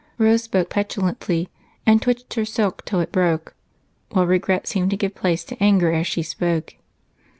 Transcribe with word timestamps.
Rose 0.17 0.41
spoke 0.41 0.71
petulantly 0.71 1.47
and 1.85 2.01
twitched 2.01 2.33
her 2.33 2.43
silk 2.43 2.83
till 2.85 3.01
it 3.01 3.11
broke, 3.11 3.53
while 4.09 4.25
regret 4.25 4.65
seemed 4.65 4.89
to 4.89 4.97
give 4.97 5.13
place 5.13 5.43
to 5.43 5.63
anger 5.63 5.91
as 5.91 6.07
she 6.07 6.23
spoke. 6.23 6.73